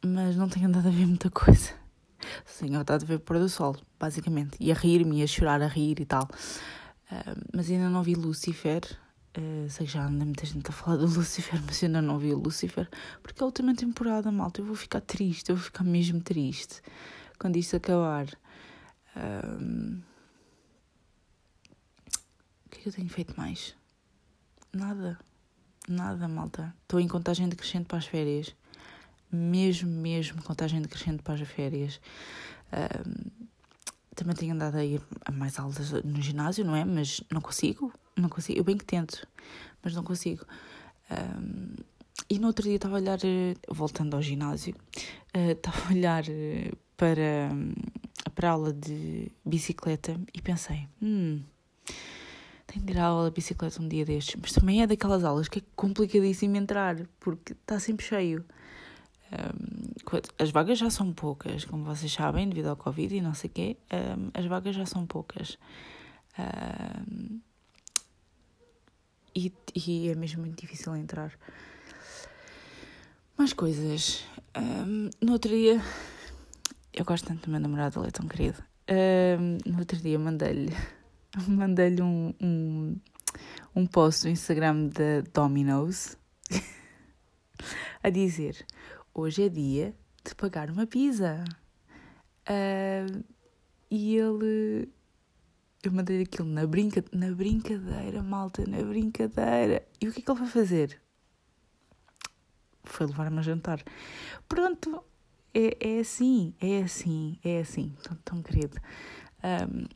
mas 0.05 0.35
não 0.35 0.49
tenho 0.49 0.67
andado 0.67 0.89
a 0.89 0.91
ver 0.91 1.07
muita 1.07 1.31
coisa. 1.31 1.73
Tenho 2.59 2.79
andado 2.79 3.03
a 3.03 3.07
ver 3.07 3.15
o 3.15 3.21
pôr 3.21 3.39
do 3.39 3.49
sol, 3.49 3.77
basicamente. 3.99 4.57
E 4.61 4.71
a 4.73 4.75
rir-me, 4.75 5.21
e 5.21 5.23
a 5.23 5.27
chorar, 5.27 5.63
a 5.63 5.69
rir 5.69 6.01
e 6.01 6.05
tal. 6.05 6.29
Um, 7.11 7.43
mas 7.55 7.71
ainda 7.71 7.89
não 7.89 8.03
vi 8.03 8.15
Lucifer. 8.15 8.83
Uh, 9.39 9.71
sei 9.71 9.87
que 9.87 9.93
já 9.93 10.05
anda 10.05 10.25
muita 10.25 10.45
gente 10.45 10.69
a 10.69 10.73
falar 10.73 10.97
do 10.97 11.07
Lucifer, 11.15 11.63
mas 11.65 11.81
eu 11.81 11.87
ainda 11.87 12.03
não 12.03 12.19
vi 12.19 12.35
o 12.35 12.39
Lucifer, 12.39 12.89
porque 13.23 13.41
é 13.41 13.43
a 13.45 13.47
última 13.47 13.75
temporada, 13.75 14.31
malta. 14.33 14.61
Eu 14.61 14.65
vou 14.65 14.75
ficar 14.75 15.01
triste, 15.01 15.51
eu 15.51 15.57
vou 15.57 15.65
ficar 15.65 15.85
mesmo 15.85 16.21
triste 16.21 16.83
quando 17.39 17.57
isto 17.57 17.77
acabar. 17.77 18.27
Um... 19.17 20.01
O 22.67 22.71
que 22.71 22.79
é 22.79 22.83
que 22.83 22.89
eu 22.89 22.93
tenho 22.93 23.09
feito 23.09 23.35
mais? 23.37 23.77
Nada. 24.73 25.19
Nada, 25.89 26.27
malta. 26.27 26.75
Estou 26.83 26.99
em 26.99 27.09
contagem 27.09 27.49
decrescente 27.49 27.87
para 27.87 27.99
as 27.99 28.07
férias. 28.07 28.55
Mesmo, 29.31 29.89
mesmo 29.89 30.43
contagem 30.43 30.83
decrescente 30.83 31.23
para 31.23 31.35
as 31.35 31.49
férias. 31.49 32.01
Um... 32.73 33.49
Também 34.17 34.35
tenho 34.35 34.55
andado 34.55 34.75
a 34.75 34.85
ir 34.85 35.01
a 35.25 35.31
mais 35.31 35.57
aulas 35.57 35.93
no 36.05 36.21
ginásio, 36.21 36.65
não 36.65 36.75
é? 36.75 36.85
Mas 36.85 37.23
não 37.31 37.41
consigo 37.41 37.93
não 38.17 38.29
consigo, 38.29 38.59
eu 38.59 38.65
bem 38.65 38.77
que 38.77 38.85
tento, 38.85 39.27
mas 39.83 39.95
não 39.95 40.03
consigo. 40.03 40.45
Um, 41.11 41.75
e 42.29 42.39
no 42.39 42.47
outro 42.47 42.65
dia 42.65 42.77
estava 42.77 42.97
a 42.97 43.01
olhar, 43.01 43.19
eh, 43.25 43.57
voltando 43.69 44.15
ao 44.15 44.23
ginásio, 44.23 44.75
uh, 45.37 45.51
estava 45.51 45.89
a 45.89 45.91
olhar 45.91 46.25
eh, 46.29 46.71
para, 46.97 47.51
para 48.35 48.49
a 48.49 48.53
aula 48.53 48.73
de 48.73 49.33
bicicleta 49.45 50.17
e 50.33 50.41
pensei, 50.41 50.87
hum, 51.03 51.43
tenho 52.67 52.85
de 52.85 52.93
ir 52.93 52.99
à 52.99 53.07
aula 53.07 53.31
de 53.31 53.35
bicicleta 53.35 53.83
um 53.83 53.89
dia 53.89 54.05
destes, 54.05 54.37
mas 54.41 54.53
também 54.53 54.83
é 54.83 54.87
daquelas 54.87 55.25
aulas 55.25 55.49
que 55.49 55.59
é 55.59 55.63
complicadíssimo 55.75 56.57
entrar, 56.57 56.97
porque 57.19 57.53
está 57.53 57.81
sempre 57.81 58.07
cheio. 58.07 58.45
As 60.39 60.51
vagas 60.51 60.79
já 60.79 60.91
são 60.91 61.13
poucas, 61.13 61.65
como 61.65 61.85
vocês 61.85 62.13
sabem, 62.13 62.49
devido 62.49 62.67
ao 62.67 62.77
Covid 62.77 63.15
e 63.15 63.21
não 63.21 63.33
sei 63.33 63.49
o 63.49 63.53
quê, 63.53 63.77
as 64.35 64.45
vagas 64.47 64.75
já 64.75 64.85
são 64.85 65.07
poucas. 65.07 65.57
E, 69.47 69.53
e 69.75 70.09
é 70.09 70.15
mesmo 70.15 70.43
muito 70.43 70.61
difícil 70.61 70.95
entrar. 70.97 71.33
Mais 73.37 73.53
coisas. 73.53 74.25
Um, 74.57 75.11
no 75.21 75.33
outro 75.33 75.51
dia. 75.51 75.81
Eu 76.93 77.05
gosto 77.05 77.27
tanto 77.29 77.47
do 77.47 77.51
meu 77.51 77.61
namorado, 77.61 78.01
ele 78.01 78.09
é 78.09 78.11
tão 78.11 78.27
querido. 78.27 78.63
Um, 78.89 79.59
no 79.71 79.79
outro 79.79 79.99
dia 79.99 80.19
mandei-lhe 80.19 80.75
mandei-lhe 81.47 82.03
um, 82.03 82.35
um, 82.41 82.97
um 83.75 83.87
post 83.87 84.25
no 84.25 84.33
Instagram 84.33 84.89
da 84.89 85.21
Domino's 85.33 86.17
a 88.03 88.11
dizer: 88.11 88.67
Hoje 89.15 89.45
é 89.45 89.49
dia 89.49 89.95
de 90.25 90.35
pagar 90.35 90.71
uma 90.71 90.87
pizza. 90.87 91.45
Uh, 92.49 93.25
e 93.91 94.17
ele 94.17 94.89
eu 95.83 95.93
mandei 95.93 96.23
aquilo 96.23 96.49
na, 96.49 96.67
brinca, 96.67 97.05
na 97.13 97.31
brincadeira, 97.31 98.23
malta, 98.23 98.65
na 98.67 98.83
brincadeira. 98.83 99.87
E 100.01 100.09
o 100.09 100.13
que 100.13 100.21
é 100.21 100.23
que 100.23 100.31
ele 100.31 100.39
foi 100.39 100.49
fazer? 100.49 101.01
Foi 102.85 103.07
levar-me 103.07 103.39
a 103.39 103.43
jantar. 103.43 103.83
Pronto, 104.49 105.03
é, 105.55 105.77
é 105.81 106.01
assim, 106.01 106.55
é 106.61 106.83
assim, 106.83 107.39
é 107.43 107.61
assim, 107.61 107.95
tão, 108.03 108.17
tão 108.25 108.43
querido. 108.43 108.77
Um, 109.43 109.87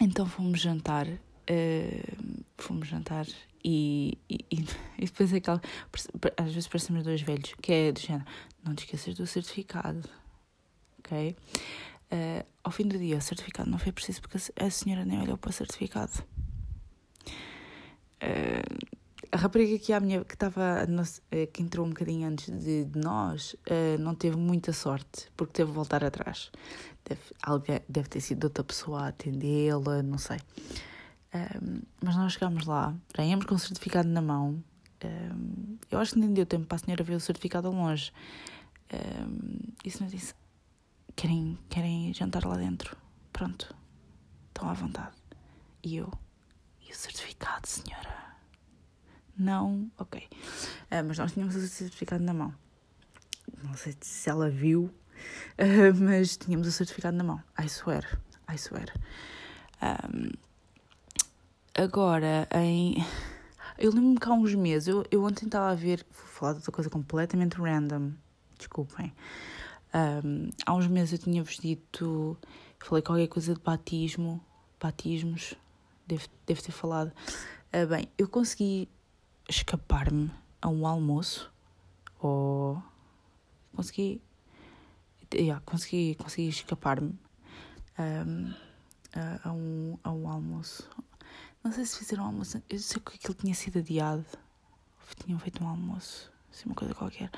então 0.00 0.26
fomos 0.26 0.60
jantar, 0.60 1.06
uh, 1.08 2.44
fomos 2.56 2.86
jantar 2.86 3.26
e, 3.64 4.18
e, 4.30 4.44
e 4.50 4.64
depois 5.04 5.32
é 5.32 5.38
aquela. 5.38 5.60
Às 6.36 6.52
vezes 6.52 6.68
parecemos 6.68 7.02
dois 7.02 7.20
velhos, 7.22 7.54
que 7.60 7.72
é 7.72 7.92
do 7.92 7.98
género: 7.98 8.26
não 8.64 8.74
te 8.74 8.84
esqueças 8.84 9.14
do 9.14 9.26
certificado, 9.26 10.08
ok? 11.00 11.36
Uh, 12.10 12.46
ao 12.62 12.70
fim 12.70 12.86
do 12.86 12.98
dia, 12.98 13.16
o 13.18 13.20
certificado 13.20 13.68
não 13.68 13.78
foi 13.78 13.90
preciso 13.90 14.20
porque 14.20 14.38
a 14.56 14.70
senhora 14.70 15.04
nem 15.04 15.20
olhou 15.20 15.36
para 15.36 15.50
o 15.50 15.52
certificado. 15.52 16.12
Uh, 18.22 18.96
a 19.32 19.36
rapariga 19.36 19.76
que, 19.78 19.92
a 19.92 19.98
minha, 19.98 20.24
que, 20.24 20.34
estava, 20.34 20.86
uh, 20.88 21.46
que 21.52 21.62
entrou 21.62 21.84
um 21.84 21.88
bocadinho 21.88 22.28
antes 22.28 22.46
de, 22.46 22.84
de 22.84 22.98
nós 22.98 23.56
não 23.98 24.14
teve 24.14 24.36
muita 24.36 24.72
sorte 24.72 25.28
porque 25.36 25.52
teve 25.52 25.70
de 25.70 25.74
voltar 25.74 26.04
atrás. 26.04 26.50
Deve, 27.04 27.20
alguém, 27.42 27.80
deve 27.88 28.08
ter 28.08 28.20
sido 28.20 28.44
outra 28.44 28.62
pessoa 28.62 29.02
a 29.02 29.08
atendê-la, 29.08 30.02
não 30.02 30.18
sei. 30.18 30.38
mas 32.02 32.16
nós 32.16 32.32
chegámos 32.32 32.66
lá, 32.66 32.94
já 33.16 33.24
íamos 33.24 33.46
com 33.46 33.54
o 33.56 33.58
certificado 33.58 34.08
na 34.08 34.22
mão. 34.22 34.62
eu 35.90 35.98
acho 35.98 36.14
que 36.14 36.20
nem 36.20 36.32
deu 36.32 36.46
tempo 36.46 36.66
para 36.66 36.76
a 36.76 36.78
senhora 36.78 37.04
ver 37.04 37.14
o 37.14 37.20
certificado 37.20 37.66
ao 37.66 37.74
longe. 37.74 38.12
a 38.92 39.90
senhora 39.90 40.16
disse: 40.16 40.34
Querem, 41.16 41.58
querem 41.70 42.12
jantar 42.12 42.44
lá 42.44 42.56
dentro? 42.56 42.94
Pronto, 43.32 43.74
estão 44.48 44.68
à 44.68 44.74
vontade. 44.74 45.16
E 45.82 45.96
eu? 45.96 46.12
E 46.86 46.92
o 46.92 46.94
certificado, 46.94 47.66
senhora? 47.66 48.36
Não? 49.34 49.90
Ok. 49.96 50.22
Uh, 50.22 51.04
mas 51.08 51.16
nós 51.16 51.32
tínhamos 51.32 51.56
o 51.56 51.66
certificado 51.66 52.22
na 52.22 52.34
mão. 52.34 52.54
Não 53.64 53.74
sei 53.74 53.96
se 53.98 54.28
ela 54.28 54.50
viu, 54.50 54.84
uh, 54.84 55.94
mas 55.98 56.36
tínhamos 56.36 56.68
o 56.68 56.72
certificado 56.72 57.16
na 57.16 57.24
mão. 57.24 57.42
I 57.58 57.66
swear. 57.66 58.20
I 58.52 58.58
swear. 58.58 58.92
Um, 59.82 60.30
agora, 61.74 62.46
em. 62.54 62.96
Eu 63.78 63.90
lembro-me 63.90 64.18
que 64.18 64.26
há 64.26 64.32
uns 64.32 64.54
meses, 64.54 64.88
eu, 64.88 65.04
eu 65.10 65.22
ontem 65.22 65.44
estava 65.44 65.70
a 65.70 65.74
ver, 65.74 66.06
vou 66.10 66.26
falar 66.26 66.52
de 66.52 66.60
outra 66.60 66.72
coisa 66.72 66.88
completamente 66.88 67.58
random, 67.58 68.12
desculpem. 68.56 69.12
Um, 69.96 70.50
há 70.66 70.74
uns 70.74 70.86
meses 70.86 71.12
eu 71.12 71.18
tinha-vos 71.18 71.56
dito, 71.56 72.36
falei 72.78 73.02
qualquer 73.02 73.28
coisa 73.28 73.54
de 73.54 73.60
batismo, 73.60 74.44
batismos, 74.78 75.54
devo, 76.06 76.28
devo 76.46 76.62
ter 76.62 76.72
falado. 76.72 77.12
Uh, 77.72 77.86
bem, 77.88 78.08
eu 78.18 78.28
consegui 78.28 78.90
escapar-me 79.48 80.30
a 80.60 80.68
um 80.68 80.86
almoço, 80.86 81.50
ou 82.20 82.82
consegui 83.74 84.20
yeah, 85.34 85.60
consegui, 85.64 86.14
consegui 86.14 86.48
escapar-me 86.48 87.18
um, 87.98 88.54
a, 89.14 89.48
a, 89.48 89.52
um, 89.52 89.98
a 90.04 90.12
um 90.12 90.28
almoço. 90.28 90.88
Não 91.64 91.72
sei 91.72 91.84
se 91.84 91.98
fizeram 91.98 92.24
um 92.24 92.26
almoço. 92.26 92.62
Eu 92.68 92.78
sei 92.78 93.00
que 93.00 93.16
aquilo 93.16 93.34
tinha 93.34 93.54
sido 93.54 93.78
adiado. 93.78 94.24
Tinham 95.24 95.38
feito 95.38 95.62
um 95.64 95.68
almoço. 95.68 96.32
Assim, 96.56 96.70
uma 96.70 96.74
coisa 96.74 96.94
qualquer. 96.94 97.30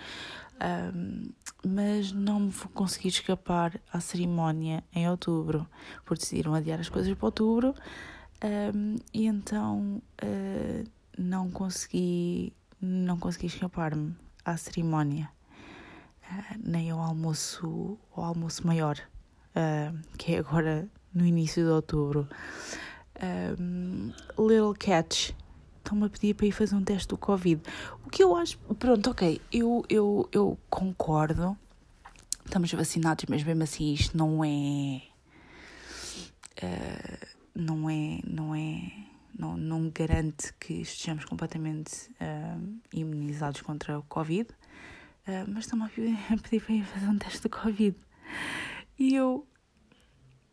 Um, 0.95 1.31
mas 1.67 2.13
não 2.13 2.39
me 2.39 2.53
consegui 2.73 3.09
escapar 3.09 3.81
à 3.93 3.99
cerimónia 3.99 4.85
em 4.95 5.09
outubro. 5.09 5.69
Porque 6.05 6.23
decidiram 6.23 6.55
adiar 6.55 6.79
as 6.79 6.89
coisas 6.89 7.13
para 7.15 7.27
outubro. 7.27 7.75
Um, 8.45 8.97
e 9.13 9.27
então 9.27 10.01
uh, 10.23 10.91
não 11.19 11.51
consegui 11.51 12.53
não 12.81 13.19
consegui 13.19 13.47
escapar-me 13.47 14.15
à 14.45 14.57
cerimónia 14.57 15.29
uh, 16.23 16.61
nem 16.65 16.89
ao 16.93 17.01
almoço 17.01 17.99
ao 18.15 18.23
almoço 18.23 18.65
maior 18.65 18.97
uh, 19.57 19.99
que 20.17 20.37
é 20.37 20.39
agora 20.39 20.89
no 21.13 21.27
início 21.27 21.65
de 21.65 21.69
outubro 21.69 22.29
um, 23.59 24.13
little 24.39 24.73
catch 24.79 25.33
estão-me 25.89 26.07
a 26.07 26.09
pedir 26.09 26.35
para 26.35 26.47
ir 26.47 26.53
fazer 26.53 26.75
um 26.75 26.85
teste 26.85 27.09
do 27.09 27.17
Covid 27.17 27.63
o 28.05 28.11
que 28.11 28.23
eu 28.23 28.37
acho 28.37 28.59
pronto 28.79 29.11
ok 29.11 29.41
eu, 29.53 29.85
eu, 29.89 30.29
eu 30.33 30.59
concordo 30.71 31.57
estamos 32.45 32.73
vacinados 32.73 33.25
mas 33.29 33.43
mesmo 33.43 33.63
assim 33.63 33.93
isto 33.93 34.17
não 34.17 34.45
é 34.45 35.03
uh, 36.63 37.39
não 37.59 37.91
é, 37.91 38.21
não 38.25 38.55
é, 38.55 38.93
não, 39.37 39.57
não 39.57 39.91
garante 39.91 40.53
que 40.61 40.75
estejamos 40.75 41.25
completamente 41.25 42.09
uh, 42.21 42.81
imunizados 42.93 43.63
contra 43.63 43.99
o 43.99 44.03
Covid, 44.05 44.49
uh, 44.51 45.45
mas 45.49 45.65
estão-me 45.65 45.85
a 45.85 45.89
pedir, 45.89 46.17
a 46.33 46.37
pedir 46.37 46.63
para 46.63 46.75
ir 46.75 46.85
fazer 46.85 47.07
um 47.09 47.19
teste 47.19 47.43
do 47.43 47.51
Covid. 47.51 47.97
E 48.99 49.15
eu, 49.15 49.47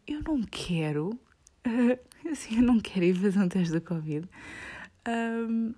eu 0.08 0.22
não 0.24 0.42
quero, 0.44 1.20
assim, 2.32 2.58
eu 2.58 2.64
não 2.64 2.80
quero 2.80 3.06
ir 3.06 3.16
fazer 3.16 3.40
um 3.40 3.50
teste 3.50 3.74
do 3.74 3.82
Covid. 3.82 4.28
Um, 5.08 5.74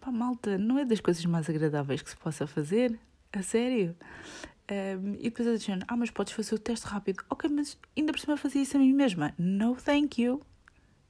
pá, 0.00 0.10
malta, 0.10 0.58
não 0.58 0.78
é 0.78 0.84
das 0.84 1.00
coisas 1.00 1.24
mais 1.24 1.48
agradáveis 1.48 2.02
que 2.02 2.10
se 2.10 2.16
possa 2.16 2.46
fazer, 2.46 2.98
a 3.32 3.42
sério. 3.42 3.96
Um, 4.70 5.14
e 5.18 5.24
depois 5.24 5.46
eu 5.46 5.56
disse, 5.56 5.70
ah, 5.86 5.96
mas 5.96 6.10
podes 6.10 6.32
fazer 6.32 6.54
o 6.54 6.58
teste 6.58 6.86
rápido. 6.86 7.24
Ok, 7.28 7.48
mas 7.50 7.78
ainda 7.96 8.12
por 8.12 8.18
cima 8.18 8.36
fazia 8.36 8.62
isso 8.62 8.76
a 8.76 8.80
mim 8.80 8.92
mesma. 8.92 9.34
No 9.38 9.76
thank 9.76 10.20
you. 10.22 10.42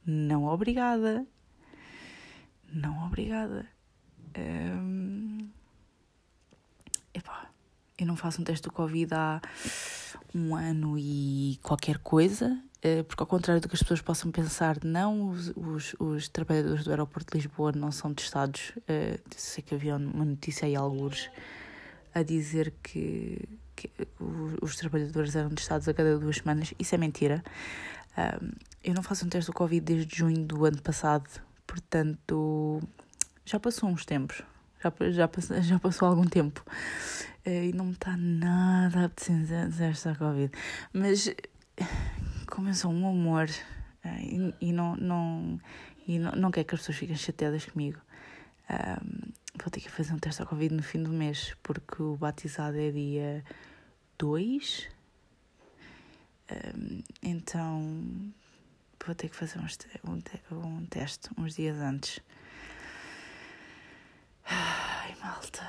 Não 0.04 0.44
obrigada. 0.44 1.26
Não 2.72 3.06
obrigada. 3.06 3.66
Um, 4.36 5.48
epá, 7.12 7.50
eu 7.98 8.06
não 8.06 8.16
faço 8.16 8.40
um 8.40 8.44
teste 8.44 8.64
do 8.64 8.72
Covid 8.72 9.14
há 9.14 9.40
um 10.34 10.56
ano 10.56 10.98
e 10.98 11.58
qualquer 11.62 11.98
coisa, 11.98 12.58
porque 13.06 13.22
ao 13.22 13.26
contrário 13.26 13.60
do 13.60 13.68
que 13.68 13.76
as 13.76 13.82
pessoas 13.82 14.00
possam 14.00 14.32
pensar, 14.32 14.78
não, 14.82 15.28
os, 15.28 15.52
os, 15.54 15.94
os 16.00 16.28
trabalhadores 16.28 16.84
do 16.84 16.90
aeroporto 16.90 17.32
de 17.32 17.38
Lisboa 17.38 17.70
não 17.72 17.92
são 17.92 18.12
testados. 18.12 18.70
Uh, 18.78 19.20
sei 19.36 19.62
que 19.62 19.74
havia 19.74 19.96
uma 19.96 20.24
notícia 20.24 20.66
aí, 20.66 20.74
alguns 20.74 21.30
a 22.14 22.22
dizer 22.22 22.74
que, 22.82 23.48
que 23.76 23.90
os, 24.60 24.76
trabalhadores 24.76 25.34
eram 25.34 25.50
testados 25.50 25.88
a 25.88 25.94
cada 25.94 26.18
duas 26.18 26.36
semanas. 26.36 26.74
Isso 26.78 26.94
é 26.94 26.98
mentira. 26.98 27.42
Um, 28.18 28.50
eu 28.82 28.94
não 28.94 29.02
faço 29.02 29.24
um 29.24 29.28
teste 29.28 29.50
do 29.50 29.54
Covid 29.54 29.80
desde 29.80 30.16
junho 30.16 30.44
do 30.44 30.64
ano 30.64 30.82
passado, 30.82 31.28
portanto 31.66 32.80
já 33.44 33.58
passou 33.58 33.88
uns 33.88 34.04
tempos. 34.04 34.42
Já, 34.82 34.92
já, 35.10 35.28
passou, 35.28 35.62
já 35.62 35.78
passou 35.78 36.08
algum 36.08 36.24
tempo. 36.24 36.64
Uh, 37.46 37.50
e 37.50 37.72
não 37.72 37.86
me 37.86 37.92
está 37.92 38.16
nada 38.16 39.11
a 39.11 39.85
esta 39.85 40.14
Covid. 40.14 40.52
Mas 40.92 41.33
como 42.52 42.68
eu 42.68 42.74
sou 42.74 42.92
um 42.92 43.08
amor 43.08 43.48
uh, 44.04 44.08
e, 44.20 44.54
e, 44.68 44.72
não, 44.72 44.94
não, 44.96 45.58
e 46.06 46.18
não, 46.18 46.32
não 46.32 46.50
quero 46.50 46.66
que 46.66 46.74
as 46.74 46.82
pessoas 46.82 46.98
fiquem 46.98 47.16
chateadas 47.16 47.64
comigo. 47.64 47.98
Um, 48.68 49.32
vou 49.58 49.70
ter 49.70 49.80
que 49.80 49.90
fazer 49.90 50.12
um 50.12 50.18
teste 50.18 50.42
ao 50.42 50.46
Covid 50.46 50.74
no 50.74 50.82
fim 50.82 51.02
do 51.02 51.10
mês, 51.10 51.56
porque 51.62 52.02
o 52.02 52.14
batizado 52.14 52.78
é 52.78 52.90
dia 52.90 53.42
2. 54.18 54.90
Um, 56.50 57.02
então 57.22 58.34
vou 59.04 59.14
ter 59.14 59.30
que 59.30 59.36
fazer 59.36 59.58
um, 59.58 60.12
um, 60.54 60.66
um 60.66 60.84
teste 60.84 61.30
uns 61.38 61.54
dias 61.54 61.78
antes. 61.78 62.20
Ai, 64.44 65.16
malta, 65.22 65.66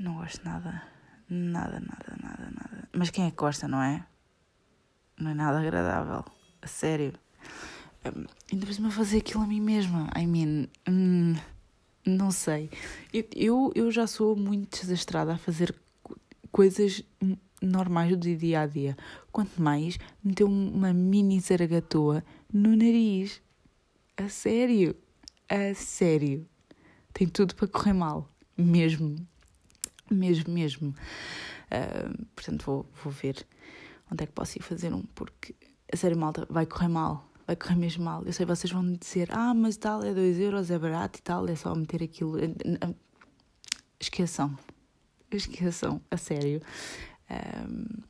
não 0.00 0.14
gosto 0.14 0.44
nada. 0.44 0.82
Nada, 1.30 1.78
nada, 1.78 2.16
nada, 2.20 2.50
nada. 2.50 2.88
Mas 2.92 3.10
quem 3.10 3.26
é 3.26 3.30
que 3.30 3.36
gosta, 3.36 3.68
não 3.68 3.80
é? 3.80 4.04
Não 5.18 5.32
é 5.32 5.34
nada 5.34 5.60
agradável. 5.60 6.24
A 6.62 6.66
sério. 6.66 7.12
Um, 8.04 8.24
ainda 8.52 8.66
por 8.66 8.72
cima 8.72 8.90
fazer 8.90 9.18
aquilo 9.18 9.42
a 9.42 9.46
mim 9.46 9.60
mesma. 9.60 10.08
I 10.16 10.26
mean. 10.26 10.68
Hum, 10.88 11.34
não 12.06 12.30
sei. 12.30 12.70
Eu, 13.34 13.72
eu, 13.74 13.90
já 13.90 14.06
sou 14.06 14.36
muito 14.36 14.80
desastrada 14.80 15.34
a 15.34 15.38
fazer 15.38 15.74
coisas 16.52 17.02
normais 17.60 18.16
do 18.16 18.36
dia 18.36 18.60
a 18.60 18.66
dia. 18.66 18.96
Quanto 19.32 19.60
mais 19.60 19.98
meter 20.22 20.44
uma 20.44 20.92
mini 20.92 21.40
zaragatoa 21.40 22.24
no 22.52 22.70
nariz. 22.76 23.42
A 24.16 24.28
sério. 24.28 24.94
A 25.48 25.74
sério. 25.74 26.46
Tem 27.12 27.26
tudo 27.26 27.54
para 27.56 27.66
correr 27.66 27.92
mal. 27.92 28.30
Mesmo. 28.56 29.16
Mesmo, 30.10 30.54
mesmo. 30.54 30.94
Uh, 31.70 32.24
portanto, 32.34 32.64
vou, 32.64 32.86
vou 33.02 33.12
ver 33.12 33.46
onde 34.10 34.24
é 34.24 34.26
que 34.26 34.32
posso 34.32 34.58
ir 34.58 34.62
fazer 34.62 34.92
um, 34.92 35.02
porque, 35.14 35.54
a 35.92 35.96
sério, 35.96 36.16
malta, 36.16 36.46
vai 36.50 36.66
correr 36.66 36.88
mal 36.88 37.28
vai 37.48 37.56
correr 37.56 37.76
mesmo 37.76 38.04
mal. 38.04 38.22
Eu 38.26 38.32
sei, 38.34 38.44
vocês 38.44 38.70
vão 38.70 38.92
dizer, 38.92 39.30
ah, 39.32 39.54
mas 39.54 39.78
tal, 39.78 40.04
é 40.04 40.12
2 40.12 40.38
euros, 40.38 40.70
é 40.70 40.78
barato 40.78 41.18
e 41.18 41.22
tal, 41.22 41.48
é 41.48 41.56
só 41.56 41.74
meter 41.74 42.02
aquilo. 42.02 42.34
Esqueçam. 43.98 44.56
Esqueçam, 45.32 46.00
a 46.10 46.18
sério. 46.18 46.60
Um, 47.30 48.02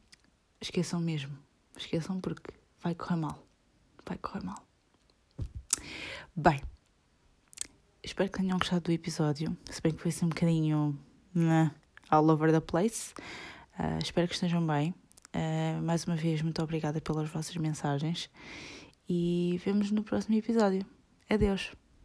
esqueçam 0.61 1.00
mesmo. 1.00 1.38
Esqueçam 1.76 2.20
porque 2.20 2.52
vai 2.82 2.96
correr 2.96 3.14
mal. 3.14 3.46
Vai 4.04 4.18
correr 4.18 4.44
mal. 4.44 4.61
Bem, 6.34 6.61
espero 8.02 8.28
que 8.30 8.38
tenham 8.38 8.58
gostado 8.58 8.82
do 8.82 8.92
episódio. 8.92 9.56
Se 9.70 9.80
bem 9.80 9.92
que 9.92 10.02
foi 10.02 10.11
assim 10.11 10.26
um 10.26 10.30
bocadinho 10.30 10.98
né, 11.32 11.72
all 12.11 12.28
over 12.28 12.50
the 12.50 12.61
place. 12.61 13.14
Uh, 13.78 14.02
espero 14.02 14.26
que 14.26 14.34
estejam 14.34 14.66
bem. 14.66 14.92
Uh, 15.34 15.82
mais 15.82 16.04
uma 16.04 16.16
vez, 16.16 16.42
muito 16.42 16.62
obrigada 16.62 17.00
pelas 17.00 17.28
vossas 17.28 17.56
mensagens 17.56 18.30
e 19.08 19.60
vemos 19.64 19.90
no 19.90 20.02
próximo 20.02 20.36
episódio. 20.36 20.84
Adeus! 21.28 21.72